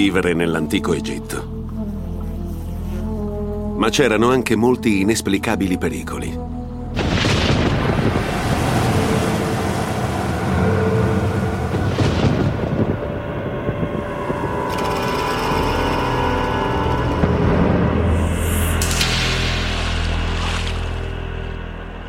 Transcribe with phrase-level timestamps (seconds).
[0.00, 1.58] vivere nell'antico Egitto.
[3.76, 6.38] Ma c'erano anche molti inesplicabili pericoli.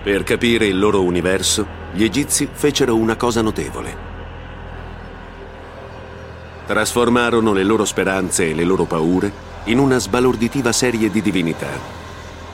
[0.02, 4.11] Per capire il loro universo, gli egizi fecero una cosa notevole.
[6.72, 9.30] Trasformarono le loro speranze e le loro paure
[9.66, 11.68] in una sbalorditiva serie di divinità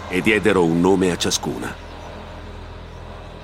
[0.10, 1.72] e diedero un nome a ciascuna.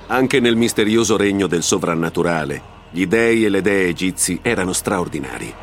[0.08, 5.54] Anche nel misterioso regno del sovrannaturale, gli dei e le dee egizi erano straordinari.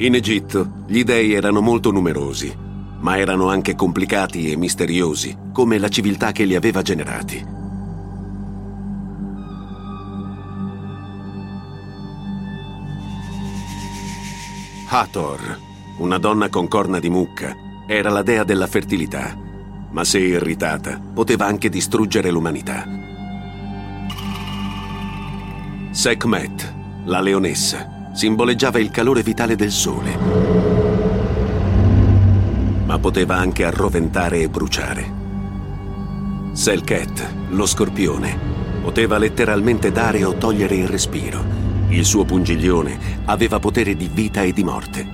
[0.00, 2.50] In Egitto gli dei erano molto numerosi,
[3.00, 7.46] ma erano anche complicati e misteriosi, come la civiltà che li aveva generati.
[14.88, 15.58] Hathor,
[15.98, 17.54] una donna con corna di mucca,
[17.86, 19.36] era la dea della fertilità,
[19.90, 22.86] ma se irritata poteva anche distruggere l'umanità.
[25.90, 30.14] Sekhmet, la leonessa, simboleggiava il calore vitale del sole,
[32.84, 35.12] ma poteva anche arroventare e bruciare.
[36.52, 38.38] Selket, lo scorpione,
[38.82, 41.42] poteva letteralmente dare o togliere il respiro.
[41.88, 45.06] Il suo pungiglione aveva potere di vita e di morte.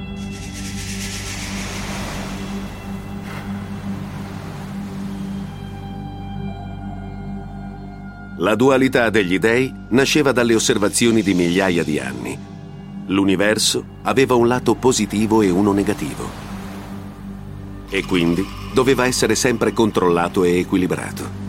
[8.39, 12.55] La dualità degli dei nasceva dalle osservazioni di migliaia di anni
[13.09, 16.29] L'universo aveva un lato positivo e uno negativo.
[17.89, 21.45] E quindi doveva essere sempre controllato e equilibrato.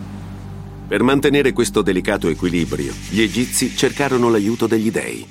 [0.86, 5.26] Per mantenere questo delicato equilibrio, gli egizi cercarono l'aiuto degli dei.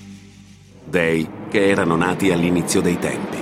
[0.83, 3.37] Dei che erano nati all'inizio dei tempi.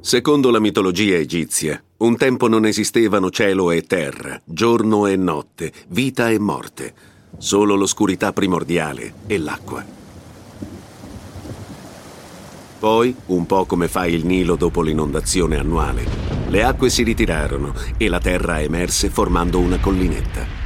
[0.00, 6.28] Secondo la mitologia egizia, un tempo non esistevano cielo e terra, giorno e notte, vita
[6.30, 6.94] e morte
[7.38, 9.84] solo l'oscurità primordiale e l'acqua.
[12.78, 16.04] Poi, un po' come fa il Nilo dopo l'inondazione annuale,
[16.48, 20.64] le acque si ritirarono e la terra emerse formando una collinetta.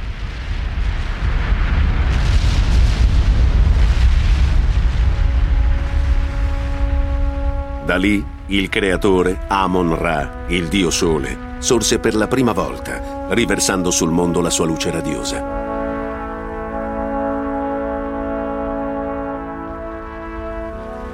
[7.85, 14.11] Da lì il creatore, Amon-Ra, il dio sole, sorse per la prima volta, riversando sul
[14.11, 15.60] mondo la sua luce radiosa.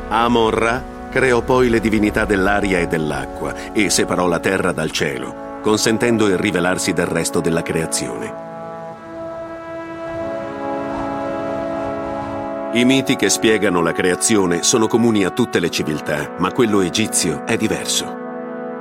[0.10, 6.28] Amon-Ra creò poi le divinità dell'aria e dell'acqua e separò la terra dal cielo, consentendo
[6.28, 8.46] il rivelarsi del resto della creazione.
[12.74, 17.46] I miti che spiegano la creazione sono comuni a tutte le civiltà, ma quello egizio
[17.46, 18.26] è diverso.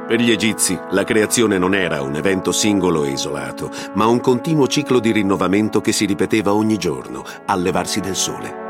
[0.07, 4.69] Per gli egizi la creazione non era un evento singolo e isolato, ma un continuo
[4.69, 8.66] ciclo di rinnovamento che si ripeteva ogni giorno, al levarsi del sole.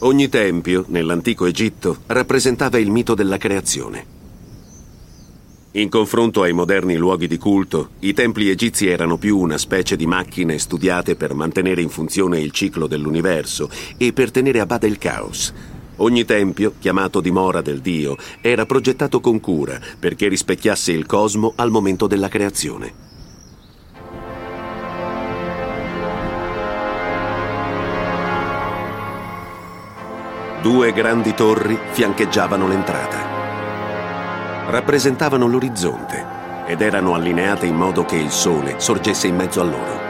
[0.00, 4.16] Ogni tempio, nell'antico Egitto, rappresentava il mito della creazione.
[5.72, 10.06] In confronto ai moderni luoghi di culto, i templi egizi erano più una specie di
[10.06, 14.98] macchine studiate per mantenere in funzione il ciclo dell'universo e per tenere a bada il
[14.98, 15.52] caos.
[15.96, 21.72] Ogni tempio, chiamato dimora del dio, era progettato con cura perché rispecchiasse il cosmo al
[21.72, 23.07] momento della creazione.
[30.60, 33.18] Due grandi torri fiancheggiavano l'entrata.
[34.66, 36.26] Rappresentavano l'orizzonte
[36.66, 40.00] ed erano allineate in modo che il sole sorgesse in mezzo a loro.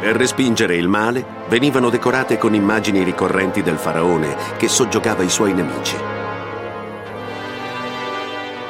[0.00, 5.54] Per respingere il male venivano decorate con immagini ricorrenti del faraone che soggiogava i suoi
[5.54, 5.96] nemici.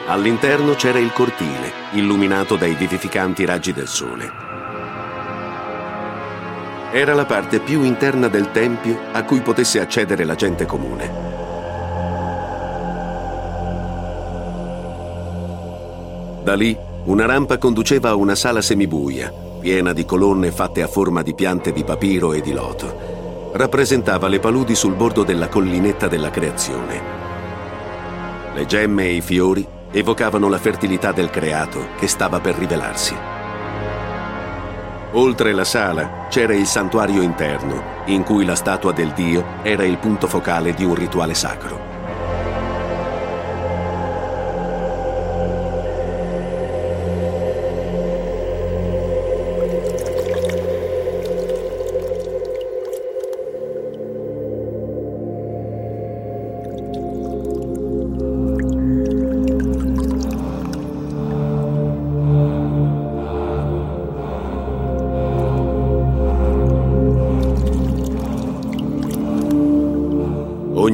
[0.08, 4.55] All'interno c'era il cortile, illuminato dai vivificanti raggi del sole.
[6.96, 11.34] Era la parte più interna del tempio a cui potesse accedere la gente comune.
[16.42, 21.20] Da lì una rampa conduceva a una sala semibuia, piena di colonne fatte a forma
[21.20, 23.50] di piante di papiro e di loto.
[23.52, 27.02] Rappresentava le paludi sul bordo della collinetta della creazione.
[28.54, 33.35] Le gemme e i fiori evocavano la fertilità del creato che stava per rivelarsi.
[35.12, 39.98] Oltre la sala c'era il santuario interno, in cui la statua del dio era il
[39.98, 41.95] punto focale di un rituale sacro.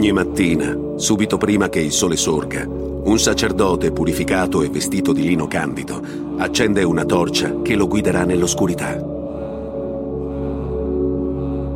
[0.03, 5.47] Ogni mattina, subito prima che il sole sorga, un sacerdote purificato e vestito di lino
[5.47, 6.03] candido
[6.39, 9.01] accende una torcia che lo guiderà nell'oscurità.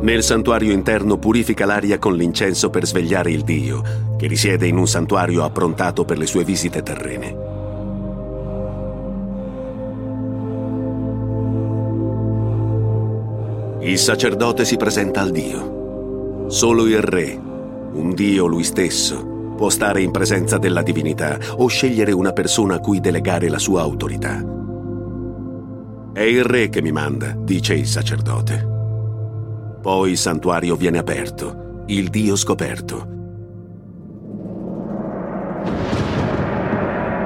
[0.01, 3.81] Nel santuario interno purifica l'aria con l'incenso per svegliare il Dio,
[4.17, 7.37] che risiede in un santuario approntato per le sue visite terrene.
[13.83, 16.47] Il sacerdote si presenta al Dio.
[16.49, 17.46] Solo il re,
[17.97, 22.79] un Dio lui stesso può stare in presenza della divinità o scegliere una persona a
[22.79, 24.55] cui delegare la sua autorità.
[26.13, 28.75] È il re che mi manda, dice il sacerdote.
[29.81, 33.15] Poi il santuario viene aperto, il Dio scoperto.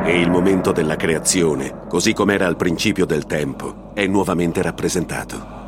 [0.05, 5.60] E il momento della creazione, così com'era al principio del tempo, è nuovamente rappresentato.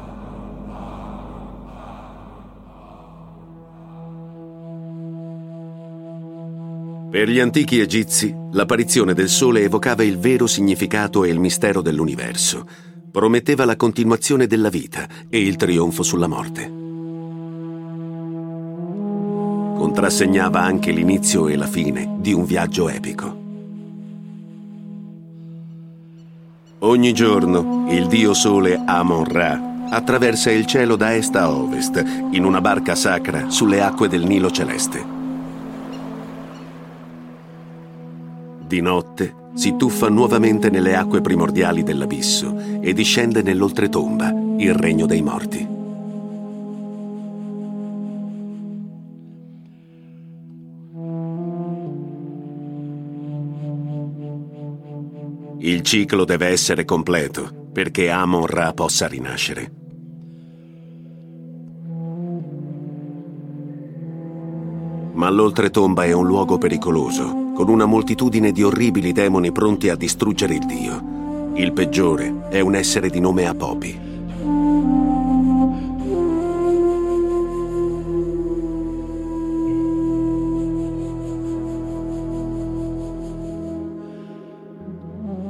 [7.14, 12.66] Per gli antichi egizi, l'apparizione del Sole evocava il vero significato e il mistero dell'universo.
[13.12, 16.64] Prometteva la continuazione della vita e il trionfo sulla morte.
[19.78, 23.42] Contrassegnava anche l'inizio e la fine di un viaggio epico.
[26.80, 32.60] Ogni giorno il dio Sole Amon-Ra attraversa il cielo da est a ovest in una
[32.60, 35.22] barca sacra sulle acque del Nilo celeste.
[38.74, 45.22] Di notte si tuffa nuovamente nelle acque primordiali dell'abisso e discende nell'oltretomba, il regno dei
[45.22, 45.68] morti.
[55.60, 59.83] Il ciclo deve essere completo perché Amon-Ra possa rinascere.
[65.14, 70.56] Ma l'oltretomba è un luogo pericoloso con una moltitudine di orribili demoni pronti a distruggere
[70.56, 71.52] il Dio.
[71.54, 74.12] Il peggiore è un essere di nome Apopi.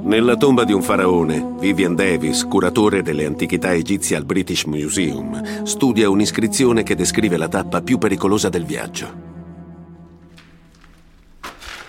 [0.03, 6.09] Nella tomba di un faraone, Vivian Davis, curatore delle antichità egizie al British Museum, studia
[6.09, 9.32] un'iscrizione che descrive la tappa più pericolosa del viaggio.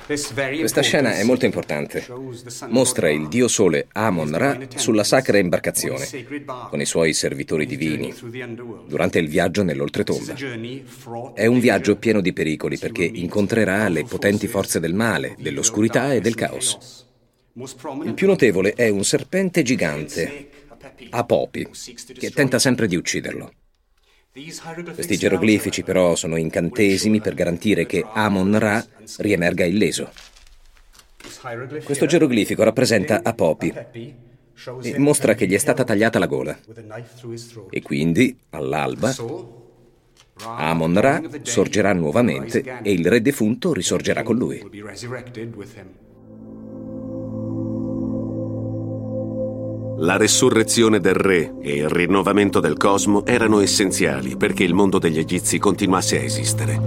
[0.07, 2.07] Questa scena è molto importante.
[2.69, 6.07] Mostra il dio sole Amon-Ra sulla sacra imbarcazione,
[6.69, 8.15] con i suoi servitori divini,
[8.87, 10.35] durante il viaggio nell'oltretomba.
[11.35, 16.21] È un viaggio pieno di pericoli perché incontrerà le potenti forze del male, dell'oscurità e
[16.21, 17.07] del caos.
[18.05, 20.49] Il più notevole è un serpente gigante,
[21.11, 21.69] Apopi,
[22.13, 23.53] che tenta sempre di ucciderlo.
[24.95, 28.85] Questi geroglifici però sono incantesimi per garantire che Amon-Ra
[29.19, 30.11] riemerga illeso.
[31.85, 33.73] Questo geroglifico rappresenta Apopi
[34.83, 36.59] e mostra che gli è stata tagliata la gola.
[37.71, 39.15] E quindi, all'alba,
[40.43, 44.61] Amon-Ra sorgerà nuovamente e il re defunto risorgerà con lui.
[49.99, 55.19] La resurrezione del re e il rinnovamento del cosmo erano essenziali perché il mondo degli
[55.19, 56.81] egizi continuasse a esistere.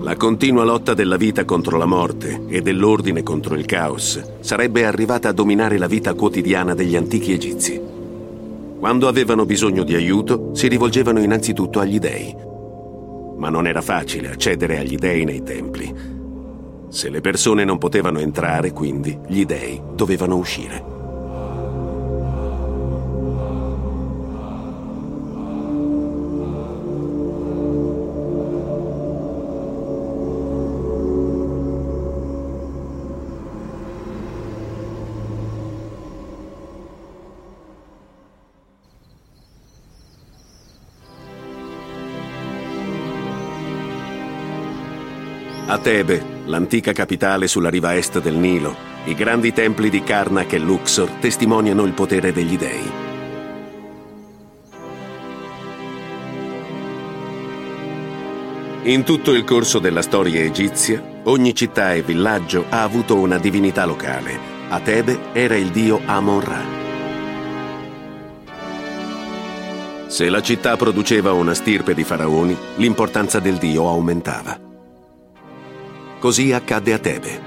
[0.00, 5.28] La continua lotta della vita contro la morte e dell'ordine contro il caos sarebbe arrivata
[5.28, 7.78] a dominare la vita quotidiana degli antichi egizi.
[8.78, 12.34] Quando avevano bisogno di aiuto si rivolgevano innanzitutto agli dei.
[13.36, 16.17] Ma non era facile accedere agli dei nei templi
[16.90, 20.96] se le persone non potevano entrare, quindi, gli dei dovevano uscire.
[45.70, 48.74] A Tebe, l'antica capitale sulla riva est del Nilo,
[49.04, 53.06] i grandi templi di Karnak e Luxor testimoniano il potere degli dei.
[58.84, 63.84] In tutto il corso della storia egizia, ogni città e villaggio ha avuto una divinità
[63.84, 64.56] locale.
[64.70, 66.76] A Tebe era il dio Amon-Ra.
[70.06, 74.67] Se la città produceva una stirpe di faraoni, l'importanza del dio aumentava.
[76.18, 77.40] Così accadde a Tebe.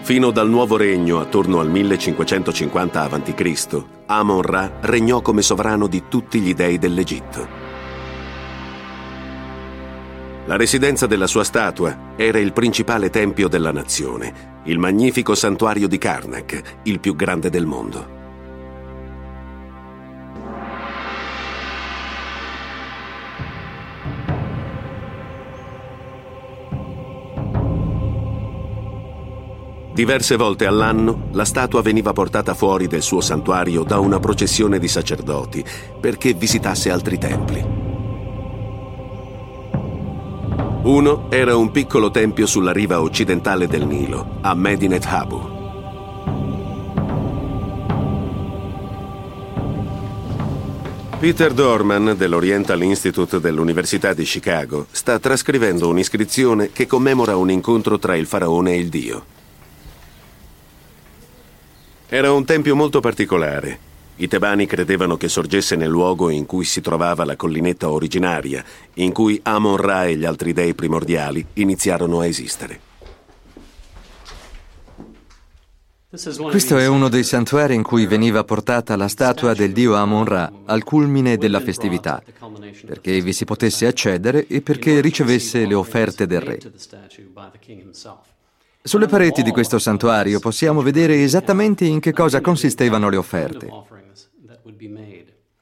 [0.00, 6.52] Fino dal nuovo regno attorno al 1550 a.C., Amon-Ra regnò come sovrano di tutti gli
[6.52, 7.46] dei dell'Egitto.
[10.46, 15.98] La residenza della sua statua era il principale tempio della nazione, il magnifico santuario di
[15.98, 18.17] Karnak, il più grande del mondo.
[29.98, 34.86] Diverse volte all'anno la statua veniva portata fuori del suo santuario da una processione di
[34.86, 35.64] sacerdoti
[35.98, 37.60] perché visitasse altri templi.
[40.84, 45.56] Uno era un piccolo tempio sulla riva occidentale del Nilo, a Medinet Habu.
[51.18, 58.14] Peter Dorman dell'Oriental Institute dell'Università di Chicago sta trascrivendo un'iscrizione che commemora un incontro tra
[58.14, 59.24] il faraone e il dio.
[62.10, 63.78] Era un tempio molto particolare.
[64.16, 69.12] I tebani credevano che sorgesse nel luogo in cui si trovava la collinetta originaria, in
[69.12, 72.80] cui Amon-Ra e gli altri dei primordiali iniziarono a esistere.
[76.08, 80.84] Questo è uno dei santuari in cui veniva portata la statua del dio Amon-Ra al
[80.84, 82.22] culmine della festività,
[82.86, 86.58] perché vi si potesse accedere e perché ricevesse le offerte del re.
[88.88, 93.70] Sulle pareti di questo santuario possiamo vedere esattamente in che cosa consistevano le offerte.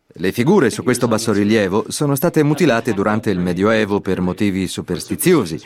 [0.06, 5.60] Le figure su questo bassorilievo sono state mutilate durante il Medioevo per motivi superstiziosi.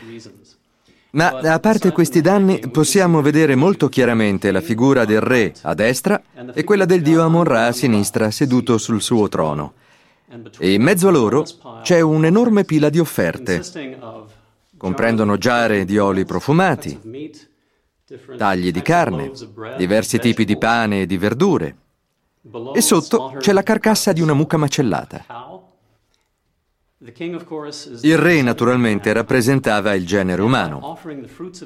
[1.11, 6.23] Ma a parte questi danni, possiamo vedere molto chiaramente la figura del re a destra
[6.55, 9.75] e quella del dio Amon-Ra a sinistra seduto sul suo trono.
[10.59, 11.45] E in mezzo a loro
[11.83, 14.49] c'è un'enorme pila di offerte
[14.81, 16.99] Comprendono giare di oli profumati,
[18.37, 19.33] tagli di carne,
[19.77, 21.77] diversi tipi di pane e di verdure.
[22.75, 25.25] E sotto c'è la carcassa di una mucca macellata.
[28.03, 30.99] Il re naturalmente rappresentava il genere umano.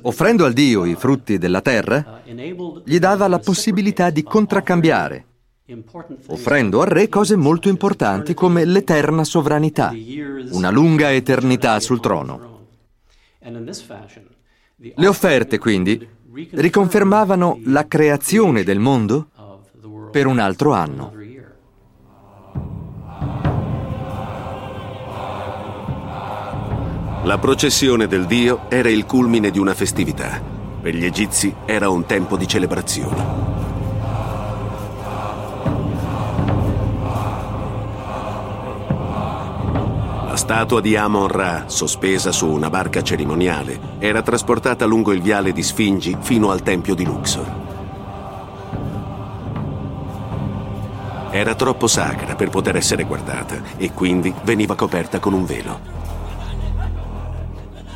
[0.03, 5.27] Offrendo al dio i frutti della terra, gli dava la possibilità di contraccambiare,
[6.27, 9.93] offrendo al re cose molto importanti come l'eterna sovranità,
[10.51, 12.67] una lunga eternità sul trono.
[14.77, 16.07] Le offerte, quindi,
[16.51, 19.29] riconfermavano la creazione del mondo
[20.11, 21.13] per un altro anno.
[27.25, 30.43] La processione del dio era il culmine di una festività.
[30.83, 33.64] Per gli egizi era un tempo di celebrazione.
[40.35, 45.63] La statua di Amon-Ra, sospesa su una barca cerimoniale, era trasportata lungo il viale di
[45.63, 47.53] Sfingi fino al tempio di Luxor.
[51.31, 55.79] Era troppo sacra per poter essere guardata e quindi veniva coperta con un velo.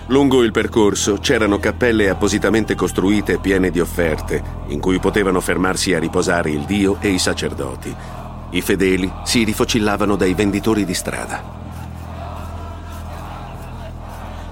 [0.07, 5.99] Lungo il percorso c'erano cappelle appositamente costruite piene di offerte, in cui potevano fermarsi a
[5.99, 7.93] riposare il dio e i sacerdoti.
[8.51, 11.59] I fedeli si rifocillavano dai venditori di strada.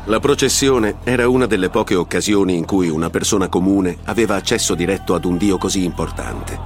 [0.08, 5.16] La processione era una delle poche occasioni in cui una persona comune aveva accesso diretto
[5.16, 6.60] ad un Dio così importante.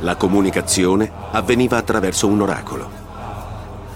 [0.00, 2.90] La comunicazione avveniva attraverso un oracolo.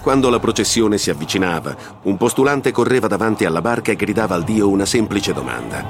[0.01, 4.67] Quando la processione si avvicinava, un postulante correva davanti alla barca e gridava al Dio
[4.67, 5.85] una semplice domanda.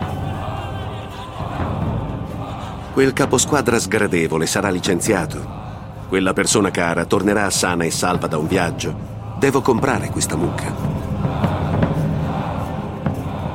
[2.92, 5.71] Quel caposquadra sgradevole sarà licenziato?
[6.12, 8.94] Quella persona cara tornerà sana e salva da un viaggio.
[9.40, 10.76] Devo comprare questa mucca.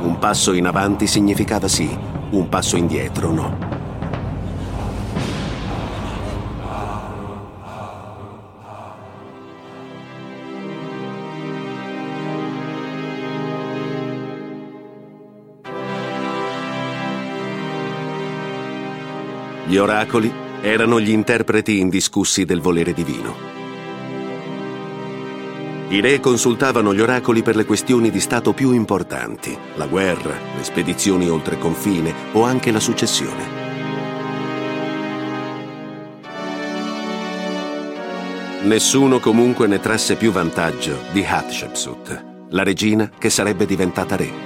[0.01, 1.87] Un passo in avanti significava sì,
[2.31, 3.59] un passo indietro no.
[19.67, 23.55] Gli oracoli erano gli interpreti indiscussi del volere divino.
[25.89, 30.65] I re consultavano gli oracoli per le questioni di Stato più importanti, la guerra, le
[30.65, 33.65] spedizioni oltre confine o anche la successione.
[38.63, 44.46] Nessuno comunque ne trasse più vantaggio di Hatshepsut, la regina che sarebbe diventata re.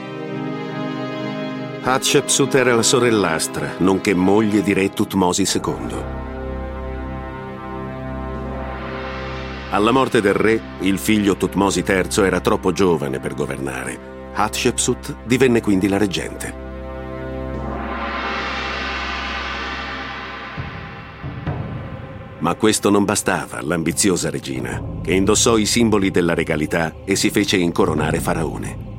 [1.83, 6.19] Hatshepsut era la sorellastra, nonché moglie di re Tutmosi II.
[9.71, 13.99] Alla morte del re, il figlio Tutmosi III era troppo giovane per governare.
[14.35, 16.55] Hatshepsut divenne quindi la reggente.
[22.41, 27.57] Ma questo non bastava all'ambiziosa regina, che indossò i simboli della regalità e si fece
[27.57, 28.90] incoronare faraone.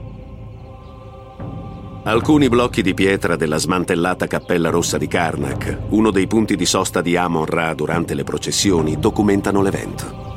[2.04, 7.00] Alcuni blocchi di pietra della smantellata Cappella Rossa di Karnak, uno dei punti di sosta
[7.00, 10.30] di Amon-Ra durante le processioni, documentano l'evento.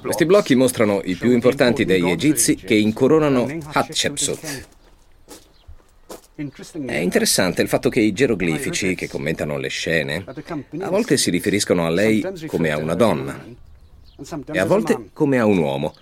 [0.00, 4.66] Questi blocchi mostrano i più importanti degli egizi che incoronano Hatshepsut.
[6.86, 10.24] È interessante il fatto che i geroglifici che commentano le scene
[10.80, 13.44] a volte si riferiscono a lei come a una donna
[14.50, 15.94] e a volte come a un uomo,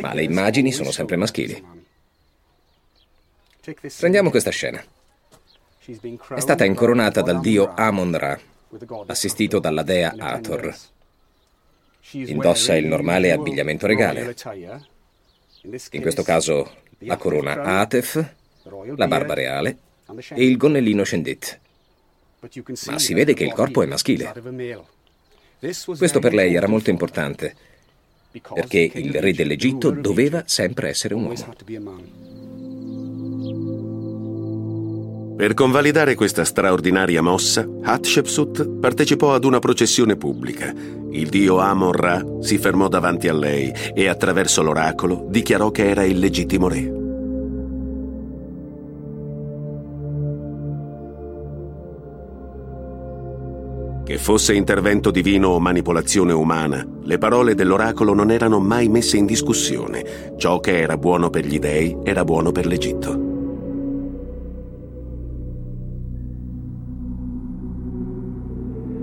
[0.00, 1.62] ma le immagini sono sempre maschili.
[3.98, 4.82] Prendiamo questa scena.
[5.84, 8.38] È stata incoronata dal dio Amon-Ra,
[9.06, 10.74] assistito dalla dea Hathor.
[12.12, 14.34] Indossa il normale abbigliamento regale.
[15.62, 18.34] In questo caso la corona Atef,
[18.96, 19.78] la barba reale
[20.30, 21.60] e il gonnellino Shendit.
[22.86, 24.32] Ma si vede che il corpo è maschile.
[25.96, 27.56] Questo per lei era molto importante,
[28.52, 31.54] perché il re dell'Egitto doveva sempre essere un uomo.
[35.36, 40.72] Per convalidare questa straordinaria mossa, Hatshepsut partecipò ad una processione pubblica.
[41.10, 46.20] Il dio Amon-Ra si fermò davanti a lei e attraverso l'oracolo dichiarò che era il
[46.20, 47.03] legittimo re.
[54.04, 59.24] Che fosse intervento divino o manipolazione umana, le parole dell'oracolo non erano mai messe in
[59.24, 60.34] discussione.
[60.36, 63.32] Ciò che era buono per gli dei era buono per l'Egitto.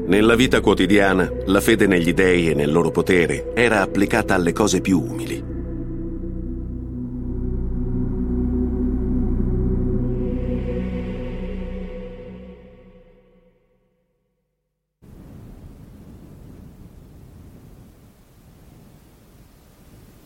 [0.06, 4.82] Nella vita quotidiana, la fede negli dei e nel loro potere era applicata alle cose
[4.82, 5.51] più umili.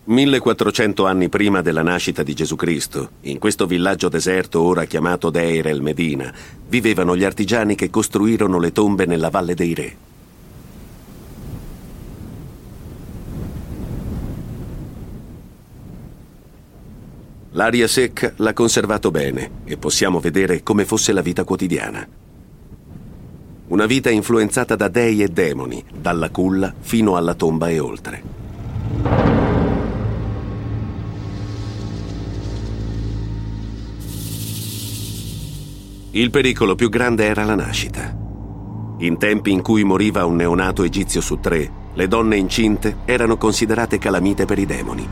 [0.07, 5.65] Millequattrocento anni prima della nascita di Gesù Cristo, in questo villaggio deserto ora chiamato Deir
[5.65, 6.31] el Medina,
[6.67, 9.97] vivevano gli artigiani che costruirono le tombe nella Valle dei Re.
[17.53, 22.07] L'aria secca l'ha conservato bene e possiamo vedere come fosse la vita quotidiana.
[23.69, 29.44] Una vita influenzata da dei e demoni, dalla culla fino alla tomba e oltre.
[36.15, 38.15] Il pericolo più grande era la nascita.
[38.99, 43.97] In tempi in cui moriva un neonato egizio su tre, le donne incinte erano considerate
[43.97, 45.09] calamite per i demoni.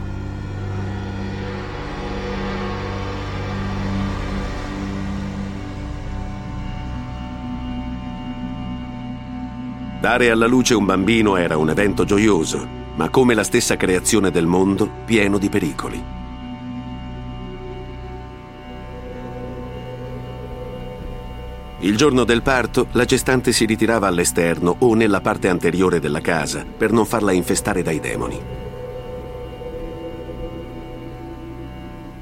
[10.00, 14.46] Dare alla luce un bambino era un evento gioioso, ma come la stessa creazione del
[14.46, 16.23] mondo, pieno di pericoli.
[21.84, 26.66] Il giorno del parto la gestante si ritirava all'esterno o nella parte anteriore della casa
[26.66, 28.42] per non farla infestare dai demoni.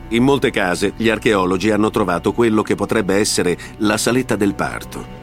[0.08, 5.19] In molte case gli archeologi hanno trovato quello che potrebbe essere la saletta del parto.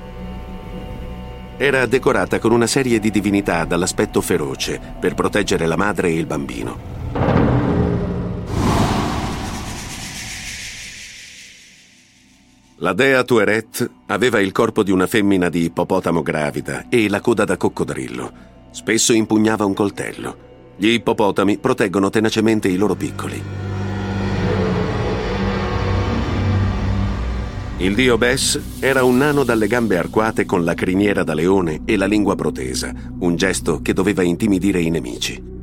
[1.57, 6.27] Era decorata con una serie di divinità dall'aspetto feroce per proteggere la madre e il
[6.27, 6.98] bambino.
[12.81, 17.45] La dea Tueret aveva il corpo di una femmina di ippopotamo gravida e la coda
[17.45, 18.33] da coccodrillo.
[18.71, 20.37] Spesso impugnava un coltello.
[20.77, 23.43] Gli ippopotami proteggono tenacemente i loro piccoli.
[27.79, 31.97] Il dio Bess era un nano dalle gambe arcuate con la criniera da leone e
[31.97, 35.58] la lingua protesa, un gesto che doveva intimidire i nemici.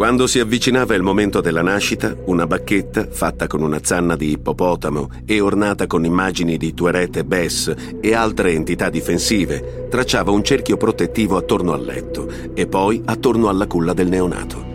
[0.00, 5.10] Quando si avvicinava il momento della nascita, una bacchetta, fatta con una zanna di ippopotamo
[5.26, 10.78] e ornata con immagini di Tueret e Bess e altre entità difensive, tracciava un cerchio
[10.78, 14.69] protettivo attorno al letto e poi attorno alla culla del neonato.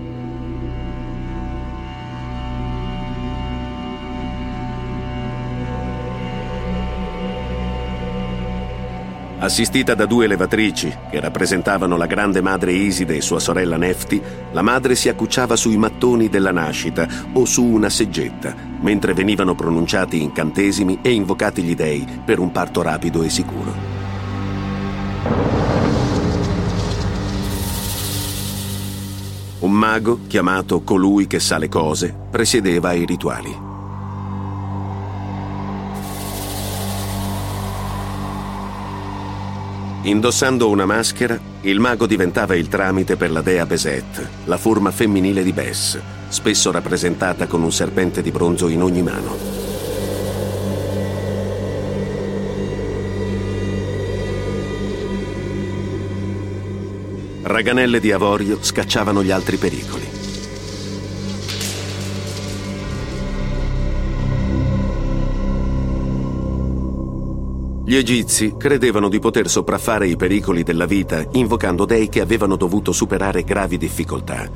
[9.37, 14.21] Assistita da due levatrici, che rappresentavano la grande madre Iside e sua sorella Nefti,
[14.53, 20.21] la madre si accucciava sui mattoni della nascita o su una seggetta, mentre venivano pronunciati
[20.21, 23.73] incantesimi e invocati gli dei per un parto rapido e sicuro.
[29.59, 33.64] Un mago, chiamato colui che sa le cose, presiedeva i rituali.
[40.05, 45.41] Indossando una maschera, il mago diventava il tramite per la dea Beset, la forma femminile
[45.41, 49.35] di Bess, spesso rappresentata con un serpente di bronzo in ogni mano.
[57.41, 60.14] Raganelle di avorio scacciavano gli altri pericoli.
[67.87, 72.91] Gli egizi credevano di poter sopraffare i pericoli della vita invocando dei che avevano dovuto
[72.91, 74.49] superare gravi difficoltà,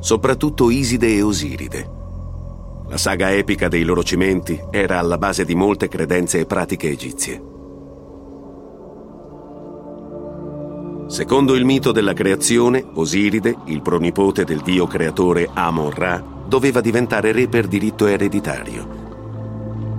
[0.00, 1.90] soprattutto Iside e Osiride.
[2.88, 7.42] La saga epica dei loro cimenti era alla base di molte credenze e pratiche egizie.
[11.06, 17.46] Secondo il mito della creazione, Osiride, il pronipote del dio creatore Amon-Ra, doveva diventare re
[17.46, 19.02] per diritto ereditario.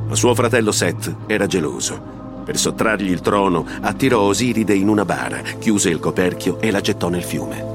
[0.06, 2.15] Ma suo fratello Set era geloso
[2.46, 7.10] per sottrargli il trono, attirò Osiride in una bara, chiuse il coperchio e la gettò
[7.10, 7.74] nel fiume.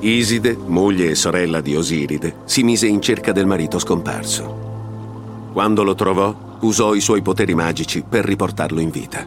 [0.00, 5.50] Iside, moglie e sorella di Osiride, si mise in cerca del marito scomparso.
[5.52, 9.26] Quando lo trovò, usò i suoi poteri magici per riportarlo in vita.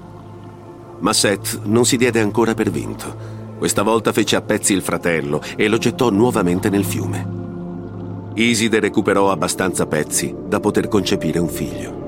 [1.00, 3.38] Ma Seth non si diede ancora per vinto.
[3.58, 7.38] Questa volta fece a pezzi il fratello e lo gettò nuovamente nel fiume.
[8.36, 11.99] Iside recuperò abbastanza pezzi da poter concepire un figlio.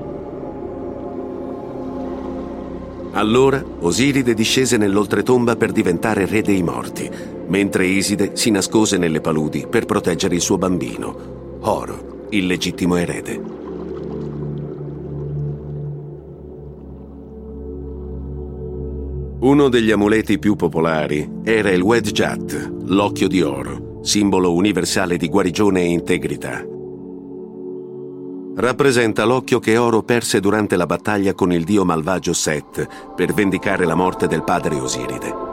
[3.14, 7.10] Allora Osiride discese nell'oltretomba per diventare re dei morti,
[7.48, 13.60] mentre Iside si nascose nelle paludi per proteggere il suo bambino, Oro, il legittimo erede.
[19.40, 25.82] Uno degli amuleti più popolari era il Wedjat, l'occhio di oro, simbolo universale di guarigione
[25.82, 26.64] e integrità
[28.54, 33.84] rappresenta l'occhio che Oro perse durante la battaglia con il dio malvagio Set per vendicare
[33.84, 35.50] la morte del padre Osiride.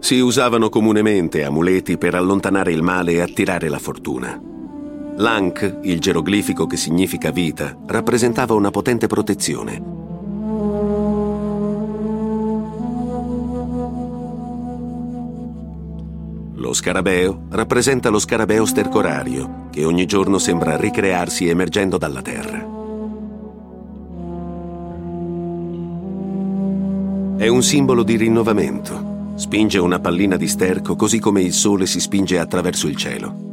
[0.00, 4.40] Si usavano comunemente amuleti per allontanare il male e attirare la fortuna.
[5.16, 10.02] L'Ankh, il geroglifico che significa vita, rappresentava una potente protezione
[16.62, 22.58] Lo scarabeo rappresenta lo scarabeo stercorario, che ogni giorno sembra ricrearsi emergendo dalla terra.
[27.36, 29.32] È un simbolo di rinnovamento.
[29.34, 33.51] Spinge una pallina di sterco così come il sole si spinge attraverso il cielo.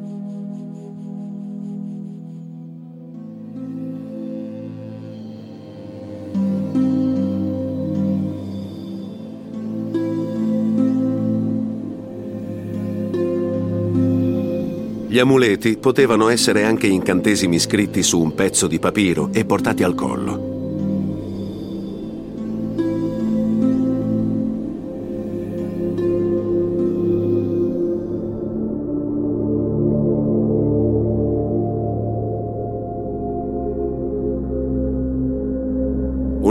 [15.20, 19.94] Gli amuleti potevano essere anche incantesimi scritti su un pezzo di papiro e portati al
[19.94, 20.49] collo.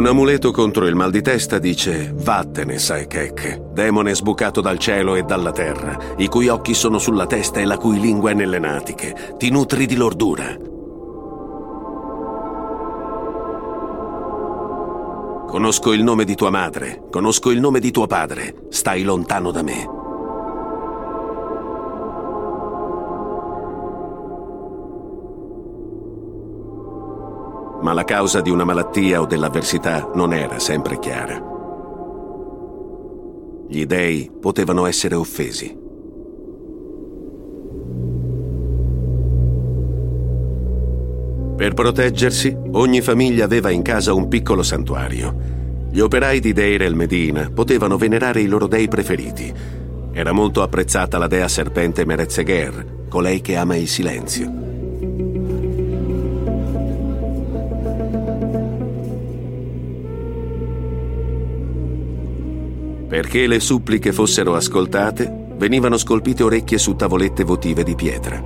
[0.08, 5.52] Amuleto contro il mal di testa dice Vattene, Saekek, demone sbucato dal cielo e dalla
[5.52, 9.34] terra, i cui occhi sono sulla testa e la cui lingua è nelle natiche.
[9.36, 10.56] Ti nutri di lordura.
[15.46, 19.62] Conosco il nome di tua madre, conosco il nome di tuo padre, stai lontano da
[19.62, 19.97] me.
[27.88, 31.42] Ma la causa di una malattia o dell'avversità non era sempre chiara.
[33.66, 35.74] Gli dei potevano essere offesi.
[41.56, 45.34] Per proteggersi, ogni famiglia aveva in casa un piccolo santuario.
[45.90, 49.50] Gli operai di Deir el Medina potevano venerare i loro dei preferiti.
[50.12, 54.67] Era molto apprezzata la dea serpente Merezegher, colei che ama il silenzio.
[63.18, 68.40] Perché le suppliche fossero ascoltate, venivano scolpite orecchie su tavolette votive di pietra.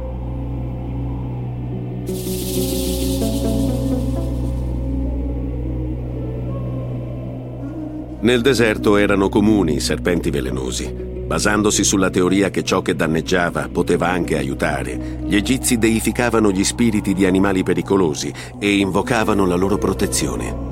[8.20, 10.90] Nel deserto erano comuni i serpenti velenosi.
[10.90, 17.12] Basandosi sulla teoria che ciò che danneggiava poteva anche aiutare, gli egizi deificavano gli spiriti
[17.12, 20.71] di animali pericolosi e invocavano la loro protezione.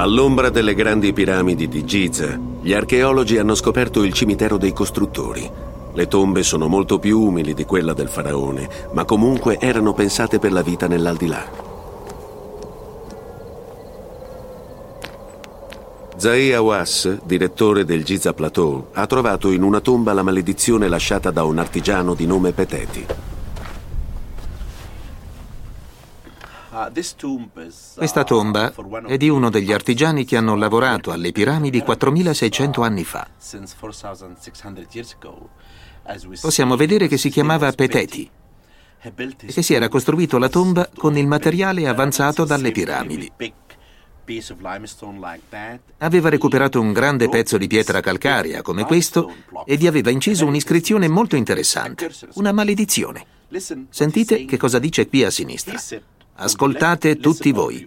[0.00, 5.46] All'ombra delle grandi piramidi di Giza, gli archeologi hanno scoperto il cimitero dei costruttori.
[5.92, 10.52] Le tombe sono molto più umili di quella del faraone, ma comunque erano pensate per
[10.52, 11.44] la vita nell'aldilà.
[16.16, 21.44] Zahi Awas, direttore del Giza Plateau, ha trovato in una tomba la maledizione lasciata da
[21.44, 23.04] un artigiano di nome Peteti.
[27.96, 28.72] Questa tomba
[29.06, 33.28] è di uno degli artigiani che hanno lavorato alle piramidi 4600 anni fa.
[36.40, 38.30] Possiamo vedere che si chiamava Peteti
[39.02, 43.32] e che si era costruito la tomba con il materiale avanzato dalle piramidi.
[45.98, 49.32] Aveva recuperato un grande pezzo di pietra calcarea come questo
[49.64, 53.26] e vi aveva inciso un'iscrizione molto interessante, una maledizione.
[53.88, 55.80] Sentite che cosa dice qui a sinistra.
[56.42, 57.86] Ascoltate tutti voi.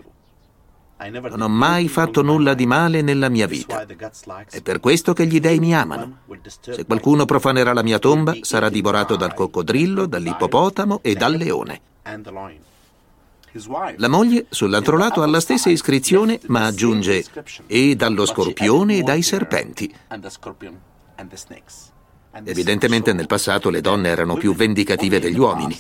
[1.10, 3.84] Non ho mai fatto nulla di male nella mia vita.
[4.48, 6.20] È per questo che gli dei mi amano.
[6.60, 11.82] Se qualcuno profanerà la mia tomba, sarà divorato dal coccodrillo, dall'ippopotamo e dal leone.
[13.98, 17.26] La moglie, sull'altro lato, ha la stessa iscrizione, ma aggiunge
[17.66, 19.94] e dallo scorpione e dai serpenti.
[22.44, 25.76] Evidentemente nel passato le donne erano più vendicative degli uomini.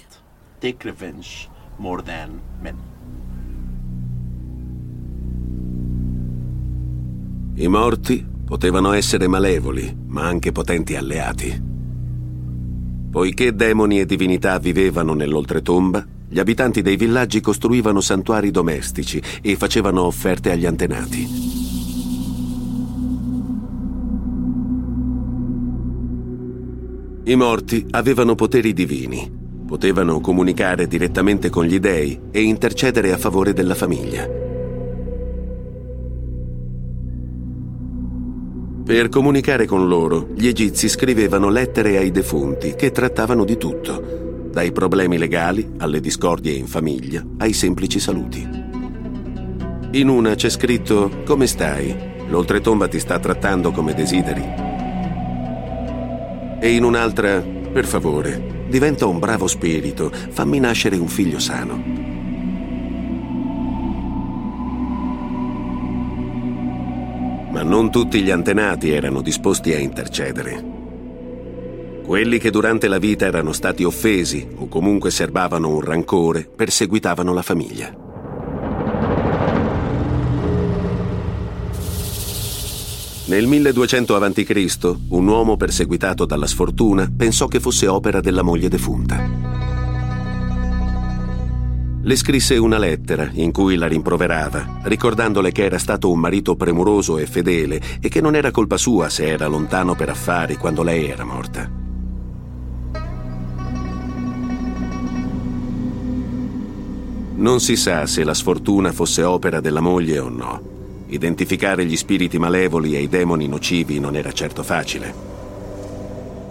[7.55, 11.71] I morti potevano essere malevoli, ma anche potenti alleati.
[13.11, 20.01] Poiché demoni e divinità vivevano nell'oltretomba, gli abitanti dei villaggi costruivano santuari domestici e facevano
[20.03, 21.51] offerte agli antenati.
[27.25, 29.42] I morti avevano poteri divini,
[29.73, 34.29] potevano comunicare direttamente con gli dei e intercedere a favore della famiglia.
[38.85, 44.71] Per comunicare con loro, gli egizi scrivevano lettere ai defunti che trattavano di tutto, dai
[44.71, 48.47] problemi legali alle discordie in famiglia, ai semplici saluti.
[49.93, 52.11] In una c'è scritto Come stai?
[52.27, 54.53] L'oltretomba ti sta trattando come desideri.
[56.59, 61.75] E in un'altra Per favore, diventa un bravo spirito, fammi nascere un figlio sano.
[67.51, 70.71] Ma non tutti gli antenati erano disposti a intercedere.
[72.03, 77.43] Quelli che durante la vita erano stati offesi o comunque serbavano un rancore perseguitavano la
[77.43, 78.02] famiglia.
[83.33, 89.27] Nel 1200 a.C., un uomo perseguitato dalla sfortuna pensò che fosse opera della moglie defunta.
[92.03, 97.17] Le scrisse una lettera in cui la rimproverava, ricordandole che era stato un marito premuroso
[97.17, 101.07] e fedele e che non era colpa sua se era lontano per affari quando lei
[101.07, 101.67] era morta.
[107.37, 110.72] Non si sa se la sfortuna fosse opera della moglie o no.
[111.13, 115.13] Identificare gli spiriti malevoli e i demoni nocivi non era certo facile.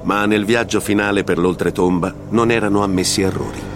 [0.05, 3.72] Ma nel viaggio finale per l'oltretomba non erano ammessi errori.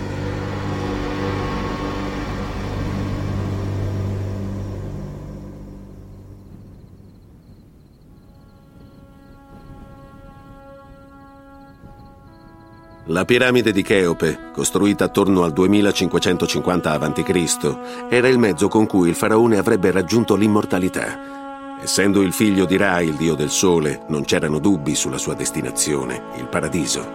[13.10, 17.76] La piramide di Cheope, costruita attorno al 2550 a.C.,
[18.08, 21.78] era il mezzo con cui il faraone avrebbe raggiunto l'immortalità.
[21.80, 26.20] Essendo il figlio di Ra, il dio del sole, non c'erano dubbi sulla sua destinazione,
[26.36, 27.08] il paradiso.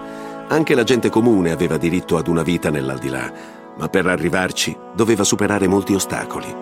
[0.47, 3.30] Anche la gente comune aveva diritto ad una vita nell'aldilà,
[3.75, 6.56] ma per arrivarci doveva superare molti ostacoli.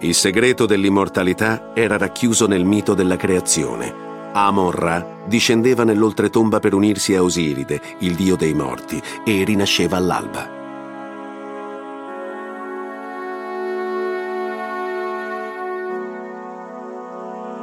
[0.00, 4.07] Il segreto dell'immortalità era racchiuso nel mito della creazione.
[4.32, 10.56] Amon-Ra discendeva nell'oltretomba per unirsi a Osiride, il dio dei morti, e rinasceva all'alba.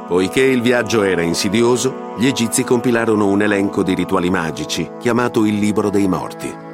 [0.06, 5.58] Poiché il viaggio era insidioso, gli egizi compilarono un elenco di rituali magici chiamato il
[5.58, 6.65] Libro dei Morti.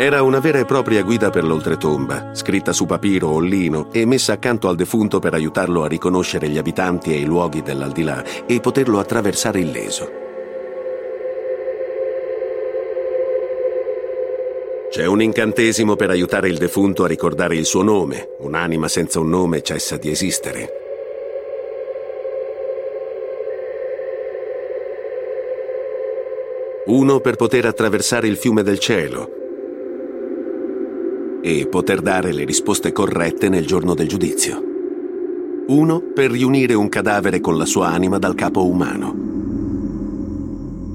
[0.00, 4.34] Era una vera e propria guida per l'oltretomba, scritta su papiro o lino e messa
[4.34, 9.00] accanto al defunto per aiutarlo a riconoscere gli abitanti e i luoghi dell'aldilà e poterlo
[9.00, 10.10] attraversare illeso.
[14.88, 18.36] C'è un incantesimo per aiutare il defunto a ricordare il suo nome.
[18.38, 20.68] Un'anima senza un nome cessa di esistere.
[26.86, 29.37] Uno per poter attraversare il fiume del cielo
[31.48, 34.62] e poter dare le risposte corrette nel giorno del giudizio.
[35.68, 39.14] Uno per riunire un cadavere con la sua anima dal capo umano.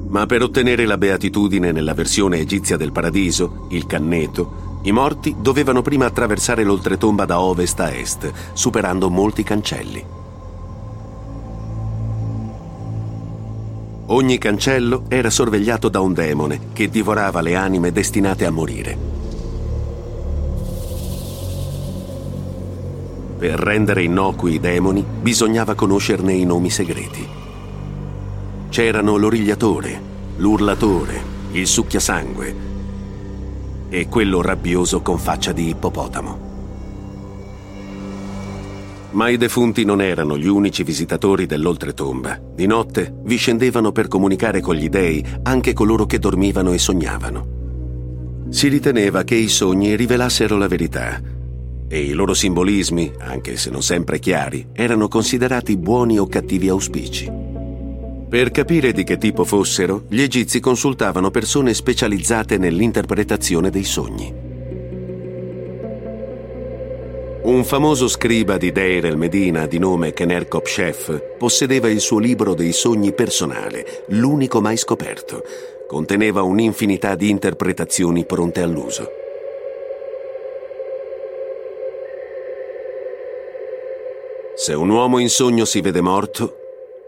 [0.09, 5.81] Ma per ottenere la beatitudine nella versione egizia del paradiso, il canneto, i morti dovevano
[5.81, 10.05] prima attraversare l'oltretomba da ovest a est, superando molti cancelli.
[14.05, 19.12] Ogni cancello era sorvegliato da un demone che divorava le anime destinate a morire.
[23.43, 27.27] Per rendere innocui i demoni bisognava conoscerne i nomi segreti.
[28.69, 30.01] C'erano l'origliatore,
[30.37, 32.55] l'urlatore, il succhiasangue
[33.89, 36.39] e quello rabbioso con faccia di ippopotamo.
[39.11, 42.39] Ma i defunti non erano gli unici visitatori dell'oltretomba.
[42.55, 47.47] Di notte vi scendevano per comunicare con gli dei anche coloro che dormivano e sognavano.
[48.47, 51.32] Si riteneva che i sogni rivelassero la verità
[51.93, 57.31] e i loro simbolismi, anche se non sempre chiari, erano considerati buoni o cattivi auspici.
[58.27, 64.33] Per capire di che tipo fossero, gli egizi consultavano persone specializzate nell'interpretazione dei sogni.
[67.43, 72.55] Un famoso scriba di Deir el Medina di nome Kenerkop Shef possedeva il suo libro
[72.55, 75.43] dei sogni personale, l'unico mai scoperto.
[75.87, 79.21] Conteneva un'infinità di interpretazioni pronte all'uso.
[84.63, 86.55] Se un uomo in sogno si vede morto,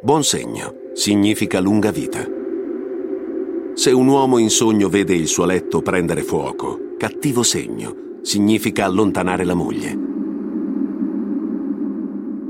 [0.01, 2.21] buon segno significa lunga vita.
[3.75, 9.45] Se un uomo in sogno vede il suo letto prendere fuoco, cattivo segno, significa allontanare
[9.45, 9.97] la moglie.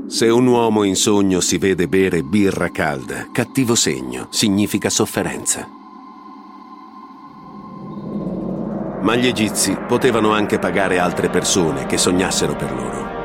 [0.08, 5.68] Se un uomo in sogno si vede bere birra calda, cattivo segno, significa sofferenza.
[9.02, 13.15] Ma gli egizi potevano anche pagare altre persone che sognassero per loro.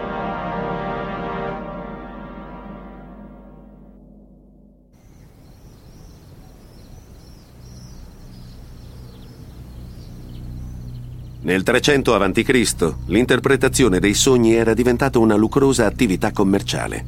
[11.44, 12.94] Nel 300 a.C.
[13.08, 17.04] l'interpretazione dei sogni era diventata una lucrosa attività commerciale.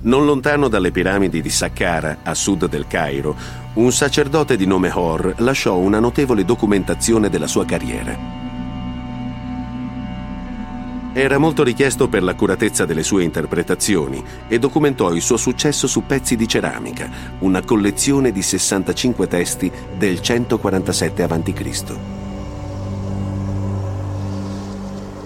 [0.00, 3.36] Non lontano dalle piramidi di Saqqara, a sud del Cairo,
[3.74, 8.16] un sacerdote di nome Hor lasciò una notevole documentazione della sua carriera.
[11.12, 16.34] Era molto richiesto per l'accuratezza delle sue interpretazioni e documentò il suo successo su pezzi
[16.34, 17.10] di ceramica,
[17.40, 22.27] una collezione di 65 testi del 147 a.C.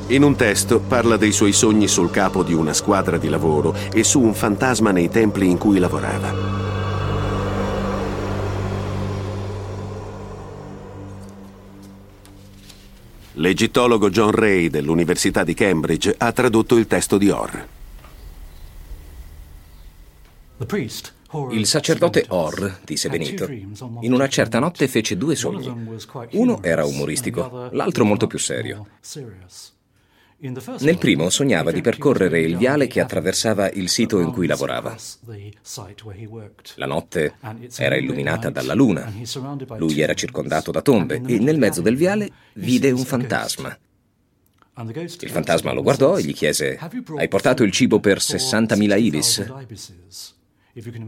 [0.09, 4.05] In un testo parla dei suoi sogni sul capo di una squadra di lavoro e
[4.05, 6.70] su un fantasma nei templi in cui lavorava.
[13.34, 17.66] L'egittologo John Ray dell'Università di Cambridge ha tradotto il testo di Orr.
[21.50, 25.96] Il sacerdote Or, disse Benito, in una certa notte fece due sogni.
[26.32, 28.86] Uno era umoristico, l'altro molto più serio.
[30.80, 34.97] Nel primo sognava di percorrere il viale che attraversava il sito in cui lavorava.
[36.74, 37.34] La notte
[37.76, 39.12] era illuminata dalla luna,
[39.76, 43.78] lui era circondato da tombe e nel mezzo del viale vide un fantasma.
[44.74, 46.76] Il fantasma lo guardò e gli chiese,
[47.16, 49.53] hai portato il cibo per 60.000 ibis?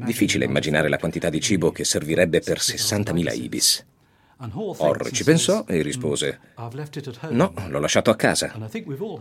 [0.04, 3.84] Difficile immaginare la quantità di cibo che servirebbe per 60.000 ibis.
[4.36, 6.40] Orr ci pensò e rispose,
[7.30, 8.52] no, l'ho lasciato a casa.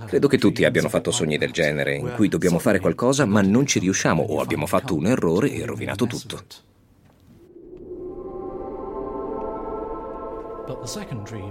[0.06, 3.66] Credo che tutti abbiano fatto sogni del genere, in cui dobbiamo fare qualcosa ma non
[3.68, 6.42] ci riusciamo o abbiamo fatto un errore e rovinato tutto.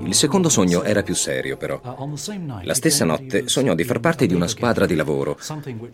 [0.00, 1.80] Il secondo sogno era più serio, però.
[2.62, 5.38] La stessa notte sognò di far parte di una squadra di lavoro,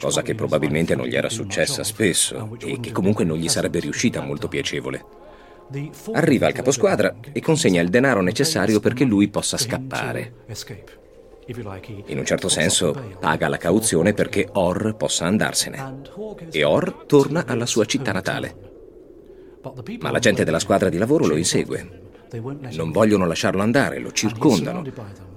[0.00, 4.20] cosa che probabilmente non gli era successa spesso e che comunque non gli sarebbe riuscita
[4.22, 5.26] molto piacevole.
[6.12, 10.32] Arriva al caposquadra e consegna il denaro necessario perché lui possa scappare.
[12.06, 16.00] In un certo senso paga la cauzione perché Or possa andarsene.
[16.50, 18.66] E Or torna alla sua città natale.
[20.00, 22.06] Ma la gente della squadra di lavoro lo insegue.
[22.72, 24.84] Non vogliono lasciarlo andare, lo circondano.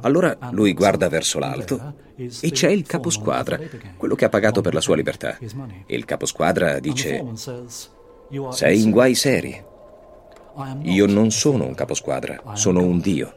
[0.02, 3.60] Allora lui guarda verso l'alto e c'è il caposquadra,
[3.96, 5.38] quello che ha pagato per la sua libertà.
[5.38, 7.24] E il caposquadra dice,
[8.50, 9.70] sei in guai seri.
[10.84, 13.34] Io non sono un caposquadra, sono un dio.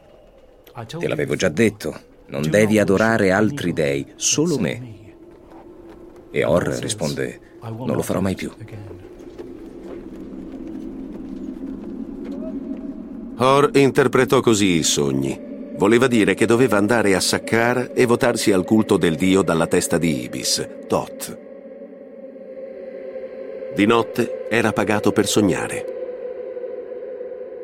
[0.85, 1.95] Te l'avevo già detto,
[2.27, 4.93] non devi adorare altri dei, solo me.
[6.31, 8.51] E Or risponde, non lo farò mai più.
[13.37, 15.39] Or interpretò così i sogni.
[15.77, 19.97] Voleva dire che doveva andare a Saqqara e votarsi al culto del dio dalla testa
[19.97, 21.39] di Ibis, Tot.
[23.75, 25.94] Di notte era pagato per sognare.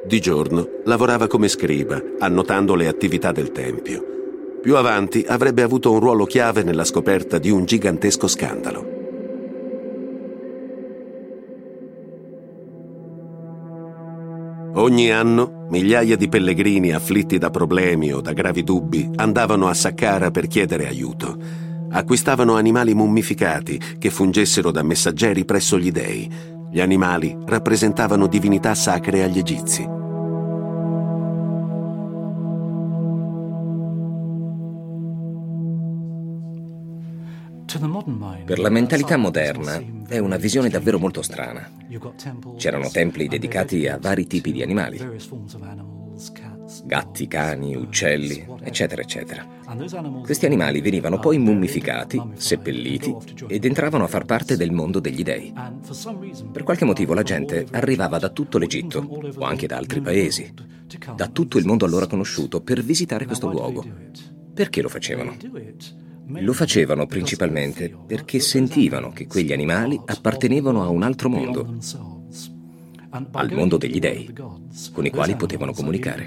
[0.04, 4.04] Di giorno lavorava come scriba, annotando le attività del tempio.
[4.62, 9.00] Più avanti avrebbe avuto un ruolo chiave nella scoperta di un gigantesco scandalo.
[14.74, 20.32] Ogni anno migliaia di pellegrini afflitti da problemi o da gravi dubbi andavano a Saqqara
[20.32, 21.38] per chiedere aiuto.
[21.92, 26.60] Acquistavano animali mummificati che fungessero da messaggeri presso gli dei.
[26.72, 29.86] Gli animali rappresentavano divinità sacre agli egizi.
[38.46, 41.70] Per la mentalità moderna è una visione davvero molto strana.
[42.56, 44.98] C'erano templi dedicati a vari tipi di animali.
[46.84, 49.48] Gatti, cani, uccelli, eccetera, eccetera.
[50.24, 53.16] Questi animali venivano poi mummificati, seppelliti
[53.48, 55.54] ed entravano a far parte del mondo degli dei.
[56.52, 59.00] Per qualche motivo la gente arrivava da tutto l'Egitto,
[59.36, 60.54] o anche da altri paesi,
[61.16, 63.86] da tutto il mondo allora conosciuto, per visitare questo luogo.
[64.54, 65.36] Perché lo facevano?
[66.40, 71.78] Lo facevano principalmente perché sentivano che quegli animali appartenevano a un altro mondo,
[73.12, 74.34] al mondo degli dei,
[74.94, 76.26] con i quali potevano comunicare.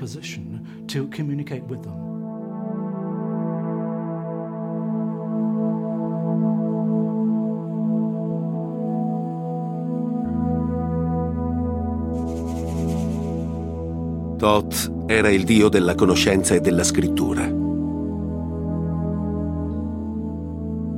[14.37, 17.51] Thoth era il dio della conoscenza e della scrittura.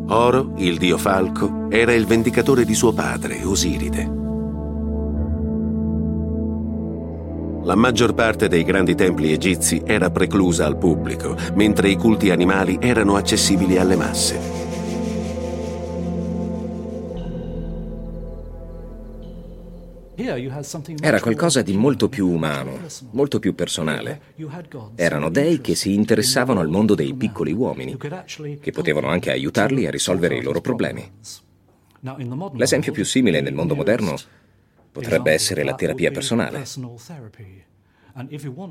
[0.08, 4.15] Oro, il dio falco, era il vendicatore di suo padre, Osiride.
[7.66, 12.78] La maggior parte dei grandi templi egizi era preclusa al pubblico, mentre i culti animali
[12.80, 14.38] erano accessibili alle masse.
[21.00, 22.78] Era qualcosa di molto più umano,
[23.10, 24.20] molto più personale.
[24.94, 27.96] Erano dei che si interessavano al mondo dei piccoli uomini,
[28.60, 31.04] che potevano anche aiutarli a risolvere i loro problemi.
[32.52, 34.14] L'esempio più simile nel mondo moderno
[34.96, 36.64] potrebbe essere la terapia personale.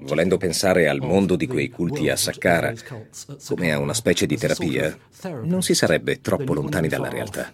[0.01, 2.73] Volendo pensare al mondo di quei culti a Saqqara
[3.45, 4.97] come a una specie di terapia,
[5.43, 7.51] non si sarebbe troppo lontani dalla realtà.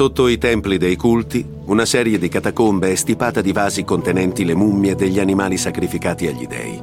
[0.00, 4.54] Sotto i templi dei culti, una serie di catacombe è stipata di vasi contenenti le
[4.54, 6.82] mummie degli animali sacrificati agli dei.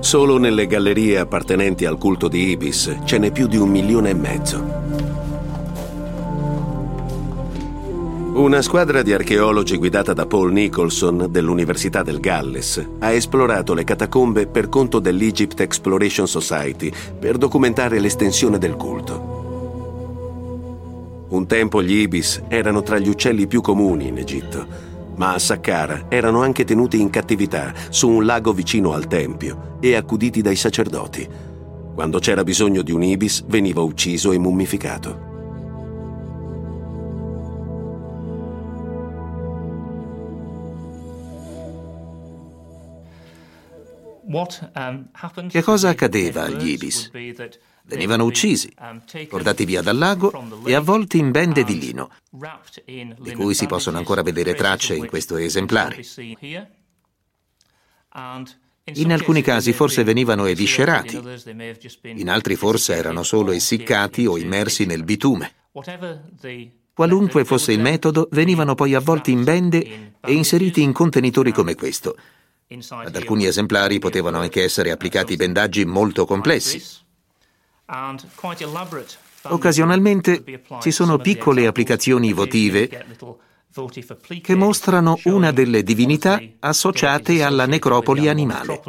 [0.00, 4.14] Solo nelle gallerie appartenenti al culto di Ibis ce n'è più di un milione e
[4.14, 4.81] mezzo.
[8.34, 14.46] Una squadra di archeologi guidata da Paul Nicholson dell'Università del Galles ha esplorato le catacombe
[14.46, 19.40] per conto dell'Egypt Exploration Society per documentare l'estensione del culto.
[21.28, 24.66] Un tempo gli ibis erano tra gli uccelli più comuni in Egitto,
[25.16, 29.94] ma a Saqqara erano anche tenuti in cattività su un lago vicino al tempio e
[29.94, 31.28] accuditi dai sacerdoti.
[31.94, 35.31] Quando c'era bisogno di un ibis veniva ucciso e mummificato.
[45.48, 47.10] Che cosa accadeva agli ibis?
[47.84, 48.72] Venivano uccisi,
[49.28, 50.32] portati via dal lago
[50.64, 52.10] e avvolti in bende di lino,
[53.18, 56.00] di cui si possono ancora vedere tracce in questo esemplare.
[58.94, 61.20] In alcuni casi forse venivano eviscerati,
[62.02, 65.54] in altri forse erano solo essiccati o immersi nel bitume.
[66.94, 72.16] Qualunque fosse il metodo, venivano poi avvolti in bende e inseriti in contenitori come questo.
[72.88, 76.82] Ad alcuni esemplari potevano anche essere applicati bendaggi molto complessi.
[79.42, 83.06] Occasionalmente ci sono piccole applicazioni votive
[84.42, 88.80] che mostrano una delle divinità associate alla necropoli animale.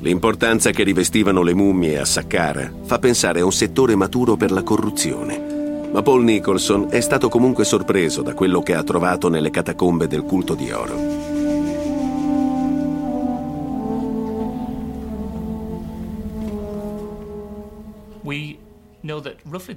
[0.00, 4.64] L'importanza che rivestivano le mummie a Saqqara fa pensare a un settore maturo per la
[4.64, 5.61] corruzione.
[5.92, 10.22] Ma Paul Nicholson è stato comunque sorpreso da quello che ha trovato nelle catacombe del
[10.22, 11.31] culto di oro.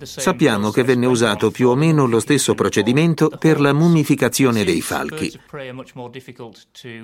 [0.03, 5.39] Sappiamo che venne usato più o meno lo stesso procedimento per la mummificazione dei falchi.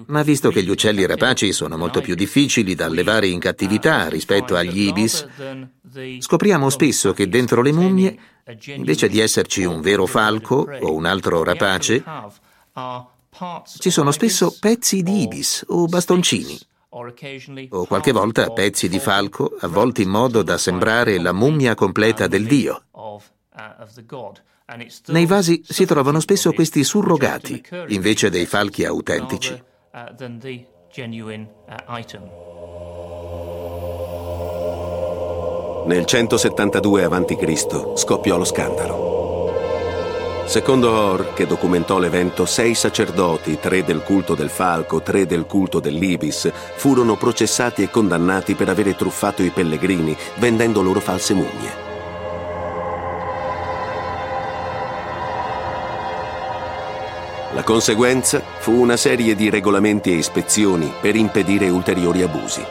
[0.06, 4.56] Ma visto che gli uccelli rapaci sono molto più difficili da allevare in cattività rispetto
[4.56, 5.28] agli ibis,
[6.20, 8.18] scopriamo spesso che dentro le mummie,
[8.66, 12.04] invece di esserci un vero falco o un altro rapace,
[13.80, 16.60] ci sono spesso pezzi di ibis o bastoncini
[16.94, 22.46] o qualche volta pezzi di falco avvolti in modo da sembrare la mummia completa del
[22.46, 22.84] dio.
[25.08, 29.62] Nei vasi si trovano spesso questi surrogati invece dei falchi autentici.
[35.86, 37.98] Nel 172 a.C.
[37.98, 39.21] scoppiò lo scandalo.
[40.52, 45.80] Secondo Or, che documentò l'evento, sei sacerdoti, tre del culto del falco, tre del culto
[45.80, 51.72] dell'ibis, furono processati e condannati per avere truffato i pellegrini, vendendo loro false mummie.
[57.54, 62.62] La conseguenza fu una serie di regolamenti e ispezioni per impedire ulteriori abusi.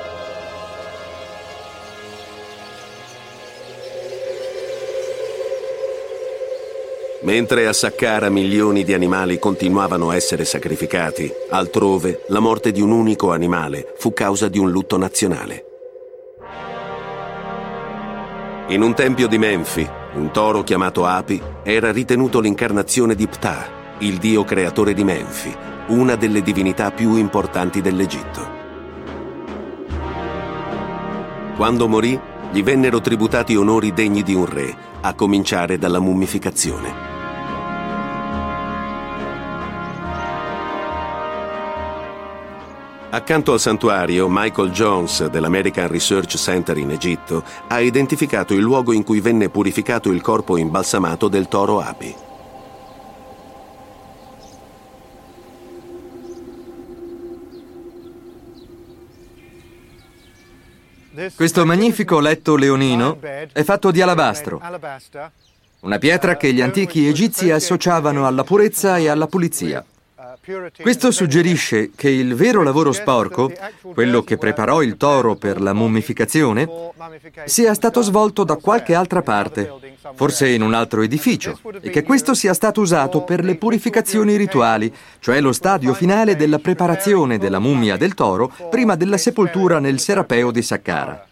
[7.30, 12.90] Mentre a Saqqara milioni di animali continuavano a essere sacrificati, altrove la morte di un
[12.90, 15.64] unico animale fu causa di un lutto nazionale.
[18.70, 24.18] In un tempio di Menfi, un toro chiamato Api era ritenuto l'incarnazione di Ptah, il
[24.18, 25.54] dio creatore di Menfi,
[25.86, 28.48] una delle divinità più importanti dell'Egitto.
[31.54, 32.20] Quando morì,
[32.50, 37.09] gli vennero tributati onori degni di un re, a cominciare dalla mummificazione.
[43.12, 49.02] Accanto al santuario, Michael Jones dell'American Research Center in Egitto ha identificato il luogo in
[49.02, 52.14] cui venne purificato il corpo imbalsamato del toro Api.
[61.34, 64.62] Questo magnifico letto leonino è fatto di alabastro,
[65.80, 69.84] una pietra che gli antichi egizi associavano alla purezza e alla pulizia.
[70.80, 73.52] Questo suggerisce che il vero lavoro sporco,
[73.92, 76.66] quello che preparò il toro per la mummificazione,
[77.44, 79.70] sia stato svolto da qualche altra parte,
[80.14, 84.92] forse in un altro edificio, e che questo sia stato usato per le purificazioni rituali,
[85.18, 90.50] cioè lo stadio finale della preparazione della mummia del toro prima della sepoltura nel serapeo
[90.50, 91.29] di Saqqara.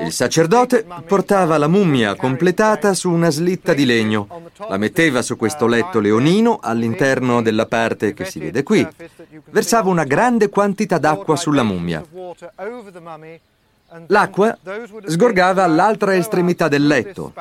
[0.00, 4.28] Il sacerdote portava la mummia completata su una slitta di legno,
[4.68, 8.86] la metteva su questo letto leonino all'interno della parte che si vede qui,
[9.46, 12.04] versava una grande quantità d'acqua sulla mummia.
[14.08, 14.58] L'acqua
[15.06, 17.32] sgorgava all'altra estremità del letto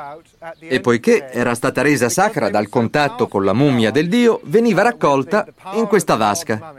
[0.59, 5.45] e poiché era stata resa sacra dal contatto con la mummia del dio, veniva raccolta
[5.74, 6.74] in questa vasca.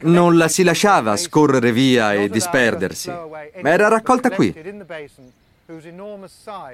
[0.00, 4.54] Non la si lasciava scorrere via e disperdersi, ma era raccolta qui.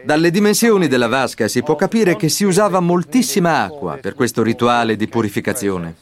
[0.04, 4.94] Dalle dimensioni della vasca si può capire che si usava moltissima acqua per questo rituale
[4.94, 5.96] di purificazione.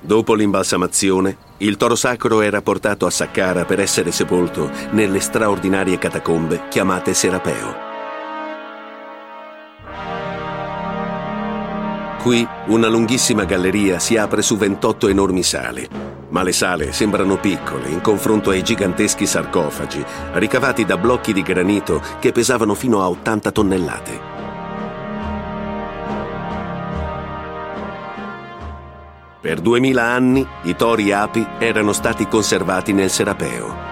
[0.00, 6.68] Dopo l'imbalsamazione, il toro sacro era portato a Saqqara per essere sepolto nelle straordinarie catacombe
[6.68, 7.97] chiamate Serapeo.
[12.22, 15.88] Qui una lunghissima galleria si apre su 28 enormi sale,
[16.30, 22.02] ma le sale sembrano piccole in confronto ai giganteschi sarcofagi ricavati da blocchi di granito
[22.18, 24.20] che pesavano fino a 80 tonnellate.
[29.40, 33.86] Per 2000 anni i tori api erano stati conservati nel Serapeo.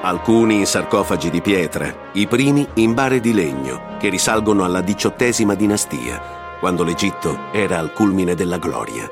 [0.00, 5.54] Alcuni in sarcofagi di pietra, i primi in bare di legno, che risalgono alla XVIII
[5.54, 9.10] dinastia, quando l'Egitto era al culmine della gloria.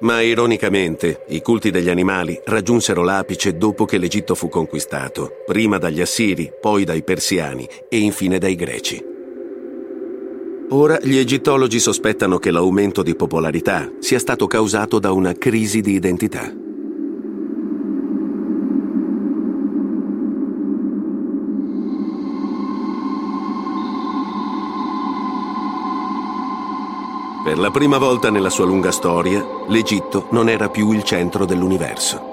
[0.00, 6.00] Ma ironicamente, i culti degli animali raggiunsero l'apice dopo che l'Egitto fu conquistato, prima dagli
[6.00, 9.10] Assiri, poi dai Persiani e infine dai Greci.
[10.70, 15.92] Ora gli egittologi sospettano che l'aumento di popolarità sia stato causato da una crisi di
[15.92, 16.52] identità.
[27.44, 32.30] Per la prima volta nella sua lunga storia, l'Egitto non era più il centro dell'universo.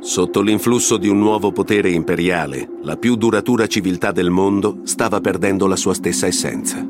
[0.00, 5.66] Sotto l'influsso di un nuovo potere imperiale, la più duratura civiltà del mondo stava perdendo
[5.66, 6.82] la sua stessa essenza.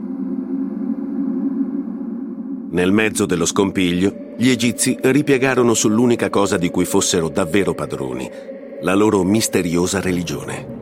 [2.70, 8.30] Nel mezzo dello scompiglio, gli egizi ripiegarono sull'unica cosa di cui fossero davvero padroni,
[8.82, 10.75] la loro misteriosa religione.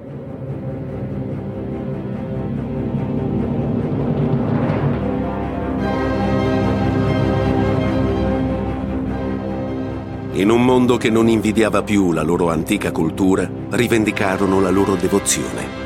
[10.34, 15.82] In un mondo che non invidiava più la loro antica cultura, rivendicarono la loro devozione.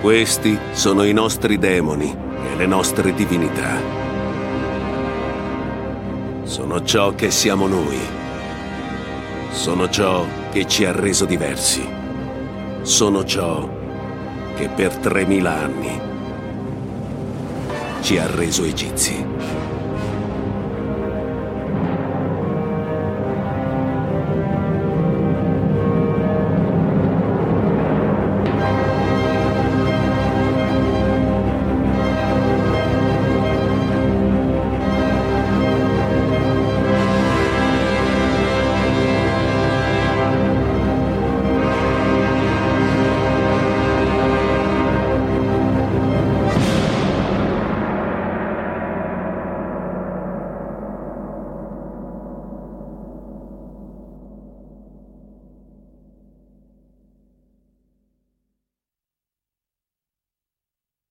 [0.00, 3.80] Questi sono i nostri demoni e le nostre divinità.
[6.42, 7.98] Sono ciò che siamo noi.
[9.50, 11.88] Sono ciò che ci ha reso diversi.
[12.82, 13.68] Sono ciò
[14.56, 16.00] che per 3000 anni
[18.00, 19.55] ci ha reso egizi.